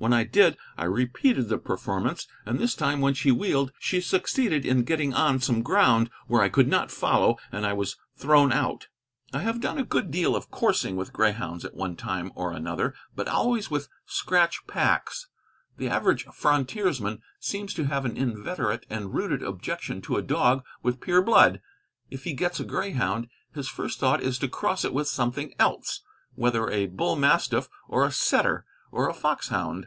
[0.00, 4.64] When I did I repeated the performance, and this time when she wheeled she succeeded
[4.64, 8.86] in getting on some ground where I could not follow, and I was thrown out.
[9.32, 12.94] I have done a good deal of coursing with greyhounds at one time or another,
[13.16, 15.26] but always with scratch packs.
[15.78, 21.00] The average frontiersman seems to have an inveterate and rooted objection to a dog with
[21.00, 21.60] pure blood.
[22.08, 26.02] If he gets a greyhound, his first thought is to cross it with something else,
[26.36, 29.86] whether a bull mastiff, or a setter, or a foxhound.